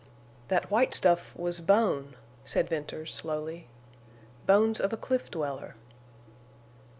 "That 0.47 0.71
white 0.71 0.95
stuff 0.95 1.31
was 1.35 1.61
bone," 1.61 2.15
said 2.43 2.67
Venters, 2.69 3.13
slowly. 3.13 3.67
"Bones 4.47 4.79
of 4.79 4.91
a 4.91 4.97
cliff 4.97 5.29
dweller." 5.29 5.75